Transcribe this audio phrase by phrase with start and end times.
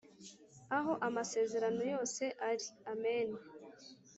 [0.77, 3.29] aho amasezerano yose ari amen